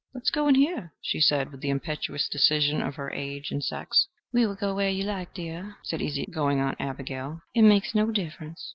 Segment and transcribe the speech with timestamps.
[0.15, 4.07] "Let's go in here," she said with the impetuous decision of her age and sex.
[4.33, 7.41] "We will go where you like, dear," said easy going Aunt Abigail.
[7.53, 8.67] "It makes no difference."